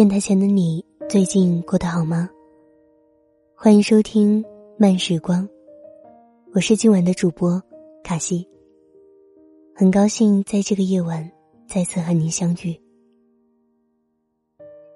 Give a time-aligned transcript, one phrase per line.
[0.00, 2.26] 电台前的你最近过得好吗？
[3.54, 4.42] 欢迎收听
[4.78, 5.46] 慢时光，
[6.54, 7.62] 我是今晚的主播
[8.02, 8.48] 卡西。
[9.74, 11.30] 很高兴在这个夜晚
[11.68, 12.74] 再次和您相遇。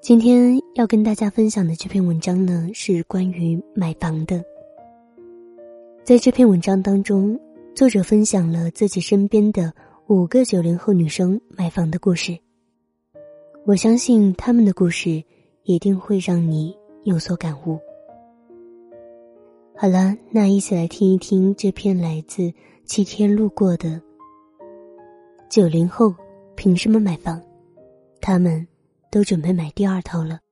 [0.00, 4.42] 今天要跟大家分享的这篇文章呢，是关于买房的。
[6.02, 7.38] 在这篇文章当中，
[7.74, 9.70] 作者分享了自己身边的
[10.06, 12.34] 五个九零后女生买房的故事。
[13.66, 15.24] 我相信他们的故事
[15.62, 17.78] 一定会让你有所感悟。
[19.74, 22.52] 好了，那一起来听一听这篇来自
[22.84, 23.98] 七天路过的
[25.48, 26.14] 九零后
[26.54, 27.40] 凭什么买房？
[28.20, 28.66] 他们
[29.10, 30.43] 都准备买第二套了。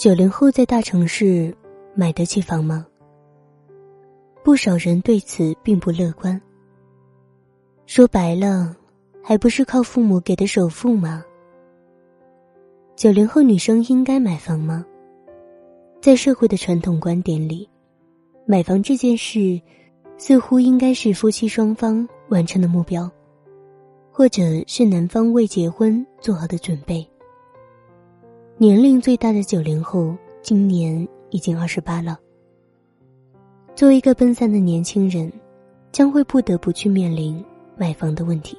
[0.00, 1.54] 九零后在大城市
[1.94, 2.86] 买得起房吗？
[4.42, 6.40] 不少人对此并不乐观。
[7.84, 8.74] 说白了，
[9.22, 11.22] 还不是靠父母给的首付吗？
[12.96, 14.86] 九零后女生应该买房吗？
[16.00, 17.68] 在社会的传统观点里，
[18.46, 19.60] 买房这件事
[20.16, 23.06] 似乎应该是夫妻双方完成的目标，
[24.10, 27.06] 或者是男方为结婚做好的准备。
[28.62, 32.18] 年龄最大的九零后今年已经二十八了。
[33.74, 35.32] 作为一个奔三的年轻人，
[35.90, 37.42] 将会不得不去面临
[37.74, 38.58] 买房的问题。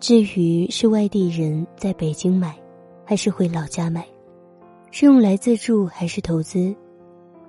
[0.00, 2.58] 至于是外地人在北京买，
[3.04, 4.04] 还是回老家买，
[4.90, 6.74] 是用来自住还是投资，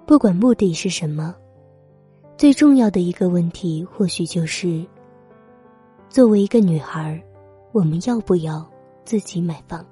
[0.05, 1.35] 不管目的是什么，
[2.37, 4.85] 最重要的一个问题或许就是：
[6.07, 7.19] 作为一个女孩，
[7.71, 8.63] 我们要不要
[9.05, 9.83] 自己买房？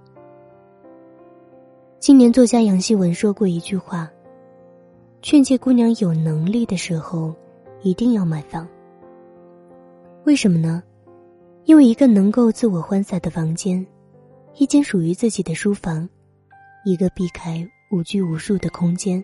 [2.03, 4.11] 青年作家杨希文说过一句话
[5.23, 7.33] ：“劝诫姑娘有能力的时候，
[7.81, 8.67] 一定要买房。
[10.25, 10.83] 为什么呢？
[11.63, 13.87] 因为一个能够自我欢洒的房间，
[14.55, 16.09] 一间属于自己的书房，
[16.83, 19.23] 一个避开无拘无束的空间。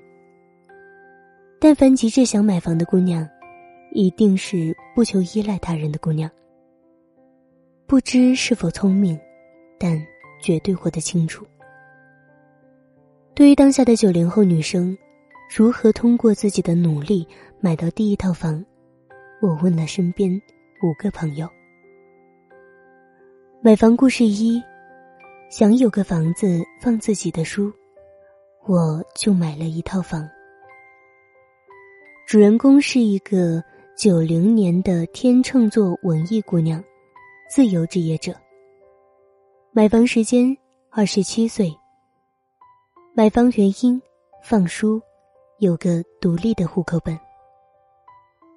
[1.59, 3.27] 但凡急着想买房的姑娘，
[3.91, 6.31] 一定是不求依赖他人的姑娘。
[7.85, 9.19] 不知是否聪明，
[9.77, 10.01] 但
[10.41, 11.45] 绝对活得清楚。”
[13.39, 14.97] 对于当下的九零后女生，
[15.49, 17.25] 如何通过自己的努力
[17.61, 18.61] 买到第一套房？
[19.41, 20.29] 我问了身边
[20.83, 21.47] 五个朋友。
[23.61, 24.61] 买房故事一：
[25.49, 27.71] 想有个房子放自己的书，
[28.67, 30.29] 我就买了一套房。
[32.27, 33.63] 主人公是一个
[33.97, 36.83] 九零年的天秤座文艺姑娘，
[37.49, 38.35] 自由职业者。
[39.71, 40.53] 买房时间
[40.89, 41.73] 二十七岁。
[43.15, 44.01] 买房原因，
[44.43, 45.01] 放书，
[45.57, 47.19] 有个独立的户口本。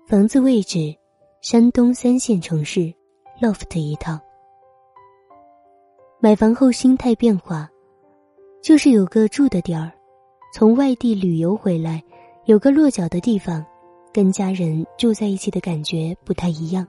[0.07, 0.95] 房子位置，
[1.41, 2.93] 山东三线城市
[3.41, 4.21] ，loft 一套。
[6.21, 7.69] 买房后心态变化，
[8.61, 9.91] 就是有个住的地儿，
[10.53, 12.03] 从外地旅游回来，
[12.45, 13.65] 有个落脚的地方，
[14.13, 16.87] 跟家人住在一起的感觉不太一样。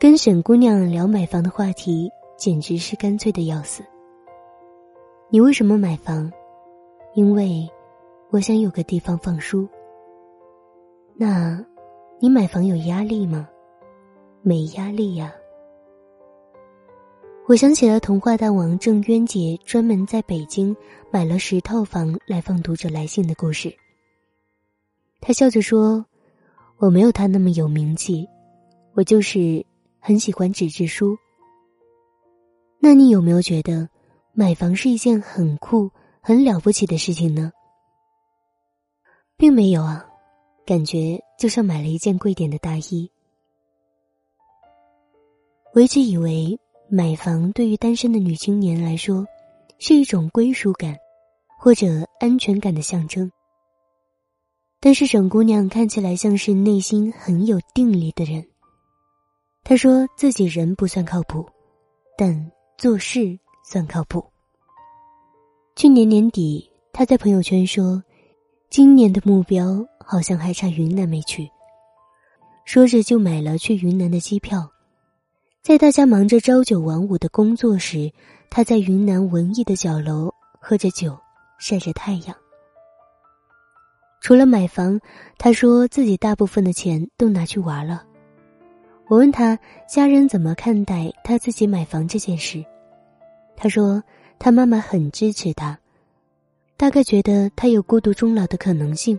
[0.00, 3.84] 跟沈姑娘聊买房的话题，简直是干脆的要死。
[5.36, 6.32] 你为什么买房？
[7.12, 7.68] 因为
[8.30, 9.68] 我想有个地方放书。
[11.14, 11.62] 那，
[12.18, 13.46] 你买房有压力吗？
[14.40, 15.30] 没压力呀。
[17.46, 20.74] 我想起了童话大王郑渊洁专门在北京
[21.10, 23.70] 买了十套房来放读者来信的故事。
[25.20, 26.02] 他笑着说
[26.80, 28.26] ：“我没有他那么有名气，
[28.94, 29.62] 我就是
[30.00, 31.14] 很喜欢纸质书。”
[32.80, 33.86] 那你有没有觉得？
[34.38, 35.90] 买房是一件很酷、
[36.20, 37.50] 很了不起的事情呢，
[39.34, 40.06] 并没有啊，
[40.66, 43.10] 感觉就像买了一件贵点的大衣。
[45.72, 49.26] 我一直以为买房对于单身的女青年来说
[49.78, 50.94] 是一种归属感
[51.58, 53.32] 或者安全感的象征，
[54.80, 58.46] 但是沈姑娘看起来像是内心很有定力的人。
[59.64, 61.48] 她说自己人不算靠谱，
[62.18, 63.38] 但做事。
[63.68, 64.24] 算靠谱。
[65.74, 68.00] 去年年底，他在朋友圈说，
[68.70, 71.50] 今年的目标好像还差云南没去。
[72.64, 74.70] 说着就买了去云南的机票。
[75.62, 78.12] 在大家忙着朝九晚五的工作时，
[78.48, 81.18] 他在云南文艺的角楼喝着酒，
[81.58, 82.36] 晒着太阳。
[84.20, 85.00] 除了买房，
[85.38, 88.04] 他说自己大部分的钱都拿去玩了。
[89.08, 89.58] 我问他
[89.88, 92.64] 家人怎么看待他自己买房这件事。
[93.56, 94.02] 他说
[94.38, 95.78] ：“他妈妈很支持他，
[96.76, 99.18] 大概觉得他有孤独终老的可能性。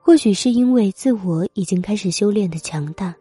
[0.00, 3.14] 或许是因为自我已经开始修炼的强大，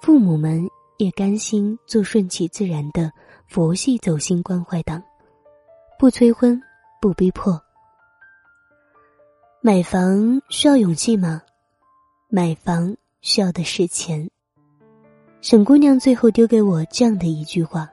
[0.00, 0.66] 父母们
[0.98, 3.10] 也甘心做顺其自然的
[3.46, 5.02] 佛系走心关怀党，
[5.98, 6.60] 不催婚，
[7.00, 7.60] 不逼迫。
[9.60, 11.42] 买房需要勇气吗？
[12.28, 14.28] 买房需要的是钱。
[15.40, 17.88] 沈姑娘最后丢给我这样的一句话：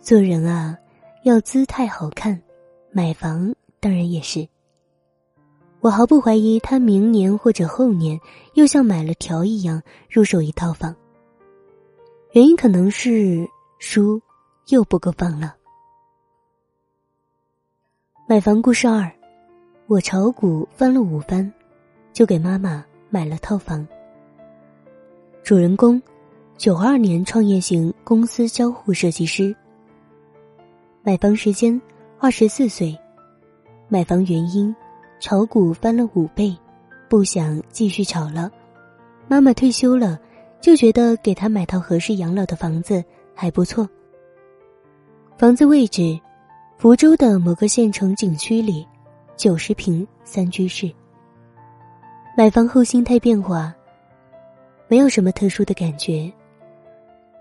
[0.00, 0.76] 做人啊，
[1.24, 2.40] 要姿态好看，
[2.90, 4.48] 买房当然也是。
[5.80, 8.18] 我毫不怀疑，他明年或者后年
[8.54, 10.94] 又像买了条一样入手一套房。
[12.32, 13.46] 原因可能是
[13.78, 14.20] 书
[14.68, 15.54] 又不够放了。
[18.26, 19.10] 买房故事二，
[19.86, 21.52] 我炒股翻了五番，
[22.12, 23.86] 就给妈妈买了套房。
[25.42, 26.00] 主人公，
[26.56, 29.54] 九二年创业型公司交互设计师。
[31.02, 31.80] 买房时间
[32.18, 32.98] 二十四岁，
[33.88, 34.74] 买房原因。
[35.18, 36.56] 炒股翻了五倍，
[37.06, 38.50] 不想继续炒了。
[39.28, 40.18] 妈妈退休了，
[40.62, 43.04] 就觉得给她买套合适养老的房子
[43.34, 43.86] 还不错。
[45.36, 46.18] 房子位置，
[46.78, 48.86] 福州的某个县城景区里，
[49.36, 50.90] 九十平三居室。
[52.34, 53.74] 买房后心态变化，
[54.88, 56.32] 没有什么特殊的感觉，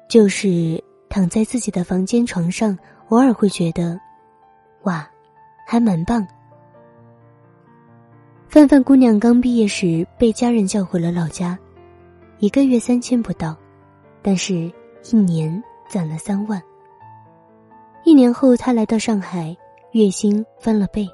[0.09, 2.77] 就是躺在自己的房间床上，
[3.09, 3.99] 偶尔会觉得，
[4.83, 5.07] 哇，
[5.65, 6.25] 还蛮棒。
[8.47, 11.57] 范范姑娘刚毕业时被家人叫回了老家，
[12.39, 13.55] 一个月三千不到，
[14.21, 14.71] 但是
[15.11, 16.61] 一年攒了三万。
[18.03, 19.55] 一年后，她来到上海，
[19.91, 21.07] 月薪翻了倍，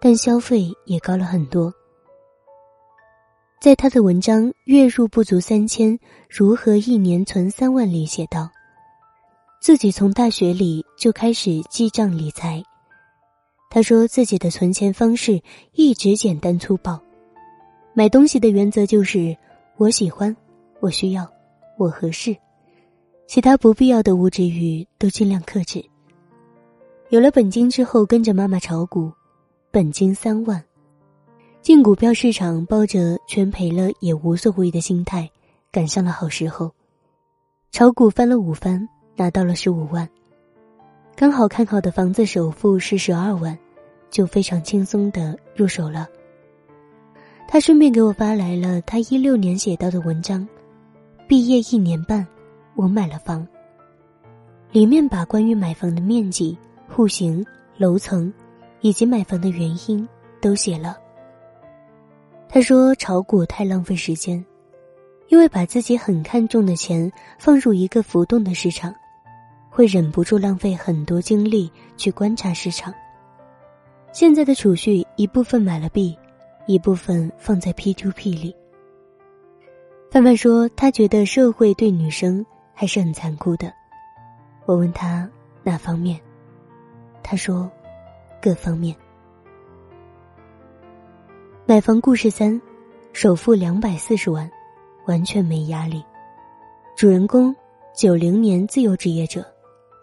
[0.00, 1.72] 但消费也高了很多。
[3.60, 5.98] 在他的文章《月入不足三千，
[6.28, 8.50] 如何一年存三万》里写道
[9.64, 12.62] ：“自己从大学里就开始记账理财。”
[13.72, 17.00] 他说自己的存钱方式一直简单粗暴，
[17.94, 19.34] 买东西的原则就是
[19.78, 20.36] 我喜欢，
[20.80, 21.26] 我需要，
[21.78, 22.36] 我合适，
[23.26, 25.82] 其他不必要的物质欲都尽量克制。
[27.08, 29.10] 有了本金之后，跟着妈妈炒股，
[29.70, 30.62] 本金三万，
[31.62, 35.26] 进股票市场抱着全赔了也无所谓的心态，
[35.72, 36.70] 赶上了好时候，
[37.72, 40.08] 炒股翻了五番，拿到了十五万，
[41.16, 43.58] 刚好看好的房子首付是十二万。
[44.10, 46.06] 就非常轻松的入手了。
[47.48, 50.46] 他顺便给我发来了他一六年写到的文章，
[51.26, 52.24] 毕业一年半，
[52.76, 53.44] 我买了房。
[54.70, 56.56] 里面把关于买房的面积、
[56.88, 57.44] 户型、
[57.76, 58.32] 楼层，
[58.82, 60.08] 以及买房的原因
[60.40, 60.96] 都写了。
[62.48, 64.44] 他说炒股太浪费时间，
[65.26, 68.94] 因为把自己很看重的钱放入一个浮动的市场，
[69.74, 72.94] 会忍不住浪费很多精力去观察市场。
[74.12, 76.16] 现在的储蓄一部分买了币，
[76.66, 78.54] 一部分放在 P to P 里。
[80.12, 83.72] 范范说，他觉得社会对女生还是很残酷的。
[84.64, 85.28] 我问他
[85.64, 86.20] 哪方面，
[87.20, 87.68] 他说
[88.40, 88.94] 各方面。
[91.66, 92.62] 买房故事三，
[93.12, 94.48] 首付两百四十万，
[95.06, 96.00] 完全没压力。
[96.94, 97.52] 主人公
[97.92, 99.44] 九零年自由职业者，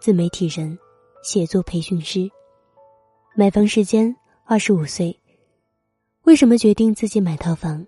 [0.02, 0.76] 自媒体人，
[1.22, 2.28] 写作培训师。
[3.36, 4.12] 买房时间
[4.44, 5.16] 二十五岁，
[6.24, 7.86] 为什么决定自己买套房？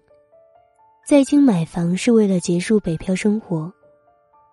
[1.04, 3.72] 在京买房是为了结束北漂生活，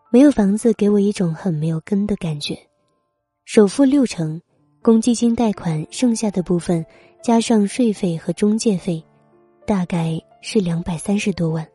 [0.09, 2.57] 没有房子给我一种很没有根的感觉。
[3.45, 4.41] 首付六成，
[4.81, 6.83] 公积金贷款剩下的部分
[7.21, 9.05] 加上税费和中介费，
[9.67, 11.69] 大概是两百三十多万。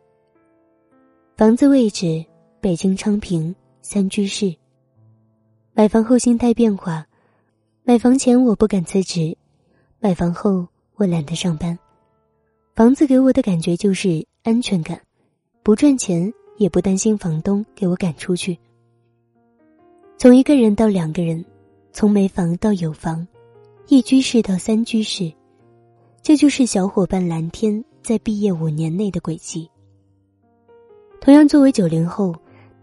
[1.36, 2.26] 房子位置
[2.60, 4.52] 北京昌平三居室。
[5.78, 7.06] 买房后心态变化。
[7.84, 9.36] 买房前我不敢辞职，
[10.00, 11.78] 买房后我懒得上班。
[12.74, 14.98] 房子给我的感觉就是安全感，
[15.62, 18.58] 不赚钱也不担心房东给我赶出去。
[20.16, 21.44] 从一个人到两个人，
[21.92, 23.28] 从没房到有房，
[23.88, 25.30] 一居室到三居室，
[26.22, 29.70] 这就是小伙伴蓝天在毕业五年内的轨迹。
[31.20, 32.34] 同样作为九零后，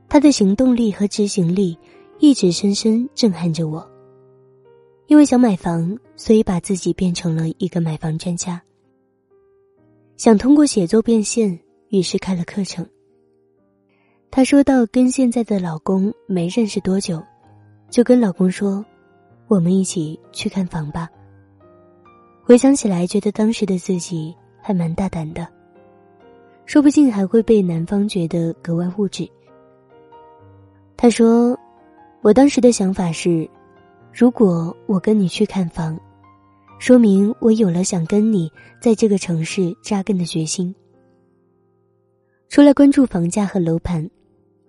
[0.08, 1.76] 他的行动力和执行力
[2.24, 3.86] 一直深深震撼着我。
[5.08, 8.63] 因为想买房，所以把自己变成了一个买房专家。
[10.15, 12.88] 想通过写作变现，于是开了课程。
[14.32, 17.22] 她说到跟现在的老公没认识多久，
[17.89, 18.86] 就跟老公说
[19.50, 21.10] ：“我们一起去看房吧。”
[22.42, 25.46] 回想起来，觉得当时的自己还蛮大胆的，
[26.65, 29.30] 说不定还会被男方觉得格外物质。
[30.96, 31.60] 他说
[32.24, 33.48] ：“我当时的想法是。”
[34.15, 36.00] 如果我跟你去看房，
[36.77, 38.48] 说明我有了想跟你
[38.80, 40.74] 在这个城市扎根的决心。
[42.48, 44.08] 除了关注房价和楼盘，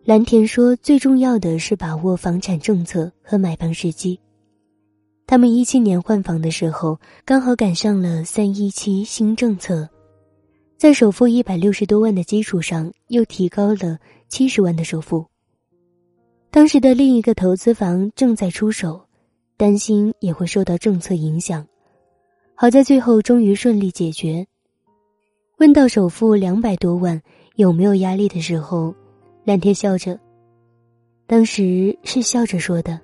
[0.02, 4.18] 蓝田说最重要的是把握房产政策和买房时机。
[5.26, 9.86] 他们一七年换房的时候，刚好赶上了三一七新政策，
[10.78, 13.98] 在首付一百六十多万的基础上，又提高了
[14.30, 15.26] 七十万的首付。
[16.54, 19.04] 当时的另一个投资房正在出手，
[19.56, 21.66] 担心也会受到政策影响。
[22.54, 24.46] 好在最后终于顺利解决。
[25.58, 27.20] 问到首付两百多万
[27.56, 28.94] 有没有压力的时候，
[29.42, 30.16] 蓝天笑着。
[31.26, 33.00] 当时是笑着说的：“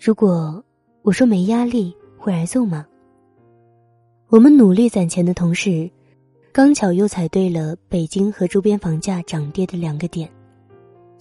[0.00, 0.64] 如果
[1.02, 2.86] 我说没压力，会挨揍吗？”
[4.30, 5.90] 我们努力攒钱的同时，
[6.50, 10.26] 刚巧又踩对了北京和周边房价涨跌的两个点。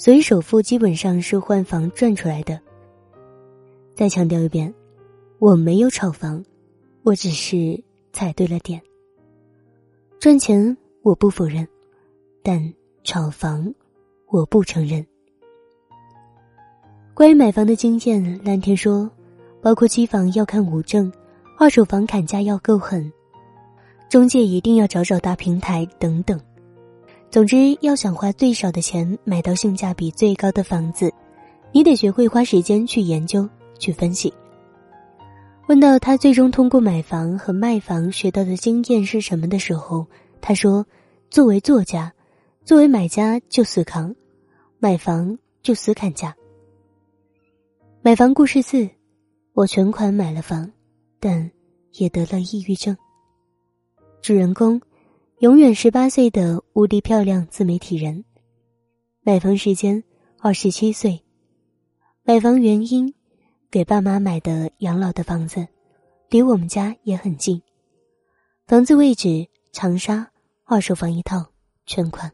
[0.01, 2.60] 所以首付基本上是换房赚出来的。
[3.93, 4.74] 再强调一遍，
[5.38, 6.43] 我没有炒房，
[7.03, 7.79] 我只是
[8.12, 8.81] 踩对了点。
[10.20, 11.67] 赚钱我不否认，
[12.41, 13.72] 但炒房
[14.31, 15.05] 我不承认。
[17.13, 19.08] 关于买房的经验，蓝天说，
[19.62, 21.13] 包括期房要看五证，
[21.60, 23.13] 二手房砍价要够狠，
[24.10, 26.41] 中介一定要找找大平台等等。
[27.32, 31.10] 总之，要想花最少的钱买到性价比最高的房子，
[31.72, 34.34] 你得学会花时间去研究、去分析。
[35.70, 40.06] 问到他最终通过买房和卖房学到的经验是什么的时候，
[40.42, 40.86] 他说
[41.32, 42.12] ：“作为作家，
[42.66, 44.14] 作为买家就死扛，
[44.78, 46.36] 买房就死砍价。”
[48.04, 48.90] 买房故事四：
[49.54, 50.70] 我全款买了房，
[51.18, 51.50] 但
[51.94, 52.98] 也得了抑郁症。
[54.22, 54.82] 主人公。
[55.42, 58.24] 永远十八岁的无敌漂亮自媒体人，
[59.24, 60.04] 买房时间
[60.38, 61.20] 二十七岁，
[62.22, 63.12] 买房原因
[63.72, 65.68] 给爸妈买的养老的房子，
[66.30, 67.60] 离我们家也很近，
[68.68, 70.30] 房子位置长沙，
[70.64, 71.44] 二手房一套，
[71.88, 72.32] 全款。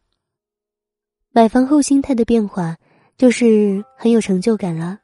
[1.31, 2.75] 买房后心态的变化
[3.17, 4.99] 就是很有成就感了，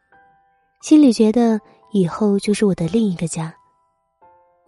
[0.82, 1.58] 心里觉得
[1.94, 3.56] 以后就是我的另一个家。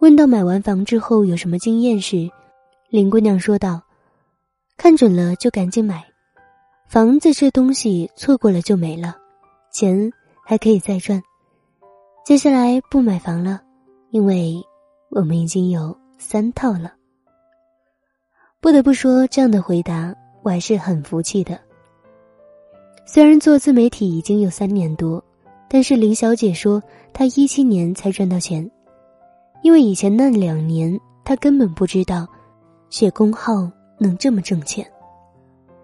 [0.00, 2.30] 问到买完房之后有什么经验时。
[2.88, 3.82] 林姑娘说道
[4.78, 6.04] ：“看准了就赶紧买，
[6.88, 9.16] 房子这东西错过了就没了，
[9.72, 10.08] 钱
[10.44, 11.20] 还可以再赚。
[12.24, 13.60] 接下来不买房了，
[14.10, 14.62] 因为
[15.10, 16.94] 我们已经有三套了。”
[18.62, 21.58] 不得不说，这样的回答我还是很服气的。
[23.04, 25.22] 虽然做自媒体已经有三年多，
[25.68, 26.80] 但是林小姐说
[27.12, 28.68] 她一七年才赚到钱，
[29.62, 32.28] 因为以前那两年她根本不知道。
[32.88, 34.86] 写公号能这么挣钱，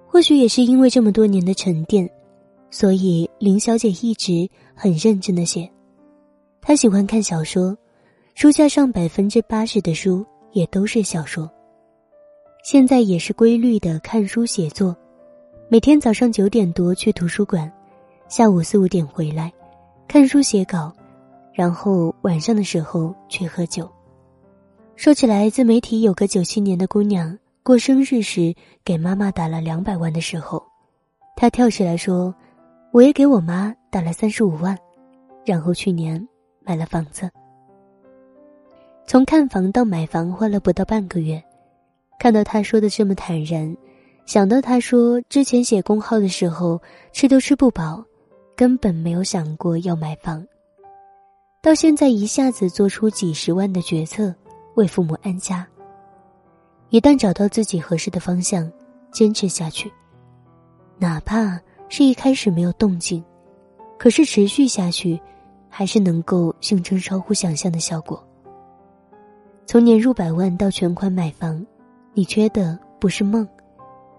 [0.06, 2.08] 或许也是因为这么多年的沉淀，
[2.70, 5.70] 所以林小姐一直很认真的写。
[6.60, 7.76] 她喜欢看小说，
[8.34, 11.50] 书架上百分之八十的书也都是小说。
[12.64, 14.96] 现在也是规律的看书写作，
[15.68, 17.70] 每天早上九点多去图书馆，
[18.28, 19.52] 下午四五点回来，
[20.06, 20.92] 看书写稿，
[21.52, 23.90] 然后晚上的时候去喝酒。
[24.94, 30.62] 说起来，自媒体有个九七年的姑娘过生日时给妈妈打了两百万的时候，
[31.34, 32.32] 她跳起来说
[32.92, 34.78] ：“我也给我妈打了三十五万。”
[35.44, 36.24] 然后去年
[36.62, 37.28] 买了房子。
[39.06, 41.42] 从看房到买房花了不到半个月，
[42.20, 43.76] 看到她说的这么坦然，
[44.24, 46.80] 想到她说之前写工号的时候
[47.12, 48.04] 吃都吃不饱，
[48.54, 50.46] 根本没有想过要买房，
[51.60, 54.32] 到现在一下子做出几十万的决策。
[54.74, 55.66] 为父母安家。
[56.90, 58.70] 一旦找到自己合适的方向，
[59.10, 59.90] 坚持下去，
[60.98, 63.24] 哪怕是一开始没有动静，
[63.98, 65.20] 可是持续下去，
[65.68, 68.22] 还是能够形成超乎想象的效果。
[69.64, 71.64] 从年入百万到全款买房，
[72.12, 73.48] 你缺的不是梦，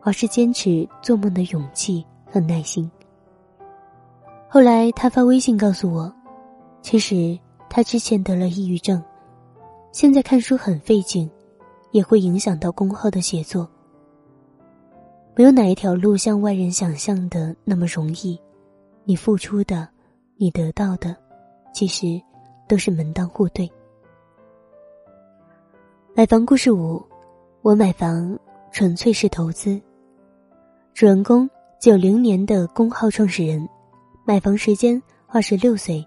[0.02, 2.90] 而是坚持做梦的勇气和耐心。
[4.50, 6.12] 后来他发微信告诉我，
[6.82, 7.38] 其实
[7.70, 9.04] 他之前得了抑郁症。
[9.94, 11.30] 现在看书很费劲，
[11.92, 13.70] 也会影响到公号的写作。
[15.36, 18.36] 没有哪一条路像外人想象的那么容易，
[19.04, 19.88] 你付出的，
[20.36, 21.16] 你得到的，
[21.76, 22.20] 其实
[22.68, 23.72] 都是门当户对。
[26.16, 27.00] 买房故事五，
[27.62, 28.36] 我买房
[28.72, 29.80] 纯粹是投资。
[30.96, 31.48] 主人公
[31.80, 33.70] 九零年的工号创始人，
[34.26, 36.04] 买房时间二十六岁，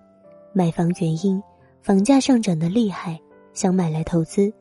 [0.53, 1.41] 买房原因
[1.83, 3.17] 房价上涨的厉害。
[3.57, 4.53] 想买来投资，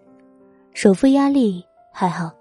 [0.74, 1.62] 首付压力
[1.92, 2.32] 还好，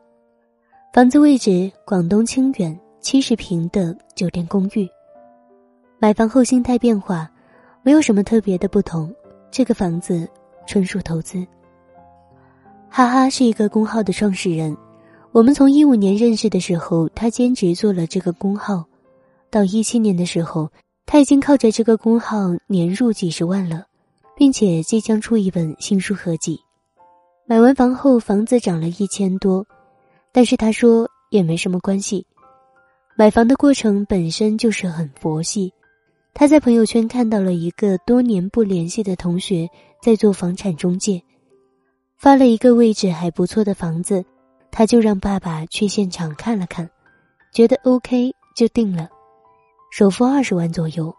[0.92, 4.88] 房子位置广东清远，七十平的酒店公寓。
[5.98, 7.28] 买房后心态变化，
[7.82, 9.12] 没有什么特别的不同。
[9.50, 10.28] 这个房子
[10.64, 11.44] 纯属投资。
[12.88, 14.76] 哈哈是一个公号的创始人，
[15.32, 18.84] 我们从一五年认识的时候，他兼职做了这个公号，
[19.50, 20.70] 到一七年的时候，
[21.04, 23.86] 他已经靠着这个公号年入几十万了，
[24.36, 26.58] 并且即将出一本新书合集。
[27.46, 29.66] 买完房后，房子涨了一千多，
[30.32, 32.26] 但是他说也没什么关系。
[33.16, 35.72] 买房的过程本身就是很佛系。
[36.32, 39.68] 他在朋友圈看到了一个多年不联系的同学
[40.02, 41.22] 在做房产中介，
[42.16, 44.24] 发了一个位置还不错的房子，
[44.72, 46.90] 他就让爸爸去现场看了看，
[47.52, 49.08] 觉得 OK 就定了，
[49.92, 51.14] 首付二十万左右，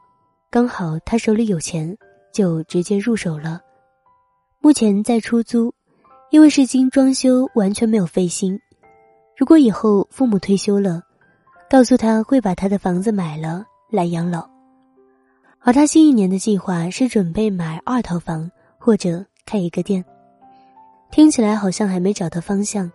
[0.50, 1.98] 刚好他手里有钱，
[2.36, 3.62] 就直接入手了。
[4.60, 5.74] 目前在出租，
[6.32, 8.60] 因为是精装修，完全没有费心。
[9.38, 11.01] 如果以后父母退休了，
[11.70, 14.46] 告诉他会把他的房子买了来养老。
[15.62, 20.04] 而他新一年的计划是准备买二套房或者开一个店，
[21.12, 22.92] 听起来好像还没找到方向，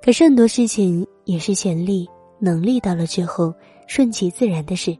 [0.00, 2.08] 可是很多事情也是潜力
[2.38, 3.52] 能力到了之后
[3.88, 4.96] 顺其自然的事。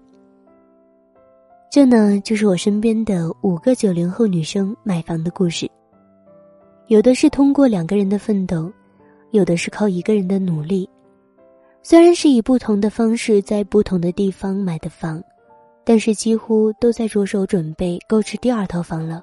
[1.75, 5.69] 这呢，就是我身边的五个九零后女生买房的故事，
[6.87, 8.73] 有的是通过两个人的奋斗，
[9.33, 10.89] 有的是靠一个人的努力，
[11.83, 15.21] 虽然是以不同的方式在不同的地方买的房。
[15.83, 19.21] 但是几乎都在着手准备购置第二套房了。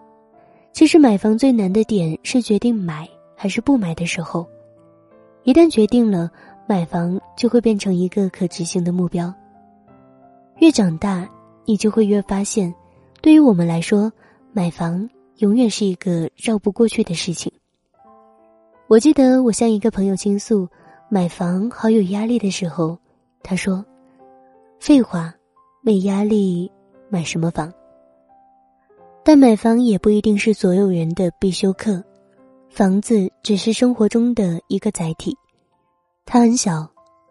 [0.73, 4.45] 其实买房最难的点是决定买还是不买的时候，
[5.43, 6.29] 一旦决定了
[6.67, 9.33] 买房，就会变成一个可执行的目标。
[10.57, 11.25] 越长大，
[11.65, 12.73] 你就会越发现，
[13.21, 14.11] 对于我们来说，
[14.53, 17.51] 买房永远是一个绕不过去的事情。
[18.87, 20.67] 我记得我向一个朋友倾诉
[21.09, 22.97] 买房好有压力的时候，
[23.43, 23.85] 他说
[24.79, 25.33] ：“废话。”
[25.83, 26.71] 没压力，
[27.09, 27.73] 买什么房？
[29.23, 32.03] 但买房也不一定是所有人的必修课。
[32.69, 35.35] 房子只是生活中的一个载体，
[36.23, 36.87] 它很小，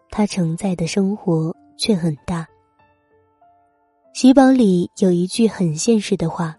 [0.09, 2.45] 它承载的生活却很大。
[4.13, 6.53] 喜宝里有一句很现实的话：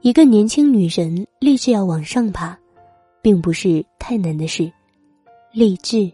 [0.00, 2.58] 一个年轻女人立志要往上爬，
[3.22, 4.70] 并不是太难的事，
[5.52, 6.10] 立志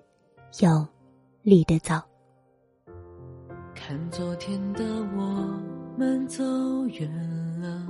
[0.60, 0.86] 要
[1.42, 2.02] 立得早。
[3.74, 4.84] 看昨天的
[5.16, 5.60] 我
[5.96, 6.44] 们走
[6.88, 7.10] 远
[7.60, 7.86] 了，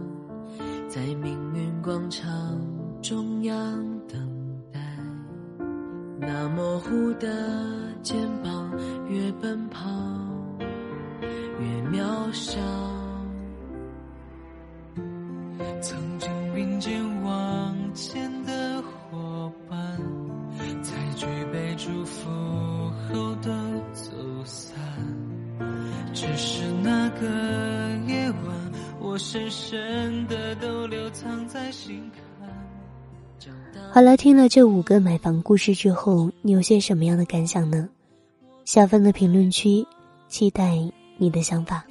[0.88, 2.30] 在命运广场
[3.02, 3.54] 中央
[4.06, 4.16] 等
[4.72, 4.80] 待。
[6.20, 8.72] 那模糊的肩膀，
[9.08, 9.90] 越奔跑
[11.64, 12.61] 越渺小。
[15.81, 19.98] 曾经并肩往前的伙伴，
[20.83, 22.31] 在举杯祝福
[23.09, 23.50] 后的
[23.94, 24.12] 走
[24.44, 24.77] 散。
[26.12, 27.27] 只是那个
[28.07, 32.22] 夜晚，我深深的都留藏在心坎。
[33.90, 37.88] 好了，听了这五个买房故事之后，你有些什么样的感想呢？
[38.64, 39.87] 下方的评论区，
[40.29, 40.79] 期待
[41.16, 41.85] 你的想法。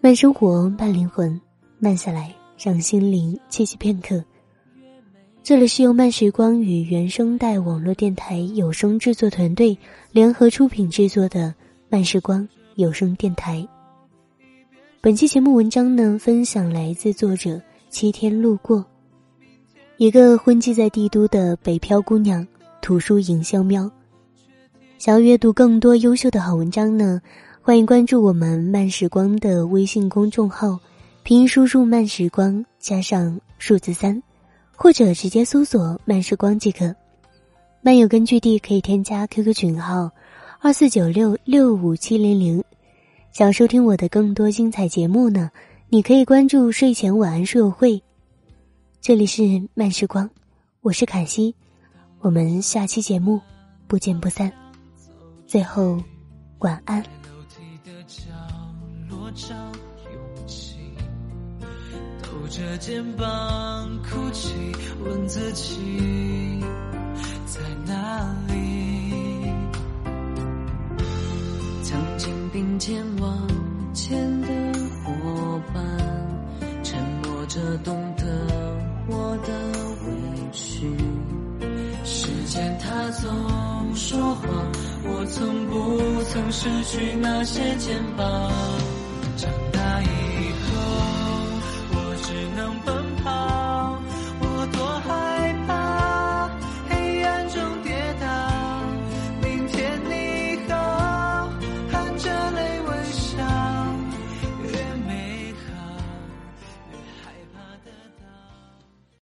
[0.00, 1.40] 慢生活，慢灵魂，
[1.78, 4.22] 慢下来，让心灵栖息片刻。
[5.42, 9.76] 这里是由慢时光与原声带网络电台有声制作团队
[10.10, 11.54] 联合出品制作的。
[11.88, 13.64] 慢时光有声电台。
[15.00, 18.84] 本期节目文章呢，分享来自作者七天路过，
[19.96, 22.44] 一个混迹在帝都的北漂姑娘，
[22.82, 23.88] 图书营销喵。
[24.98, 27.20] 想要阅读更多优秀的好文章呢，
[27.60, 30.78] 欢迎关注我们慢时光的微信公众号，
[31.22, 34.20] 拼音输入“慢时光”加上数字三，
[34.74, 36.94] 或者直接搜索“慢时光”即可。
[37.82, 40.10] 漫友根据地可以添加 QQ 群号。
[40.60, 42.64] 二四九六六五七零零，
[43.30, 45.50] 想收听我的更多精彩节目呢？
[45.90, 48.02] 你可以关注睡前晚安书友会。
[49.02, 49.42] 这里是
[49.74, 50.28] 慢时光，
[50.80, 51.54] 我是凯西，
[52.20, 53.38] 我们下期节目
[53.86, 54.50] 不见不散。
[55.56, 55.98] 最后，
[56.58, 57.02] 晚安。
[62.22, 64.52] 抖着肩膀哭泣，
[65.02, 66.60] 问自己
[67.46, 69.50] 在哪里。
[71.82, 73.48] 曾经并肩往
[73.94, 74.48] 前的
[75.02, 75.82] 伙伴，
[76.84, 78.26] 沉默着懂得
[79.08, 79.48] 我的
[80.04, 80.94] 委屈。
[82.04, 84.46] 时间它总说谎，
[85.08, 88.95] 我从不曾失去那些肩膀。